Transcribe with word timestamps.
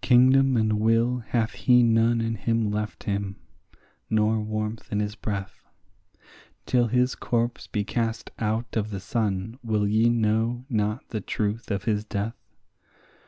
Kingdom 0.00 0.56
and 0.56 0.80
will 0.80 1.18
hath 1.20 1.52
he 1.52 1.84
none 1.84 2.20
in 2.20 2.34
him 2.34 2.68
left 2.72 3.04
him, 3.04 3.36
nor 4.10 4.40
warmth 4.40 4.90
in 4.90 4.98
his 4.98 5.14
breath; 5.14 5.64
Till 6.66 6.88
his 6.88 7.14
corpse 7.14 7.68
be 7.68 7.84
cast 7.84 8.32
out 8.40 8.76
of 8.76 8.90
the 8.90 8.98
sun 8.98 9.56
will 9.62 9.86
ye 9.86 10.08
know 10.08 10.66
not 10.68 11.10
the 11.10 11.20
truth 11.20 11.70
of 11.70 11.84
his 11.84 12.04
death? 12.04 12.34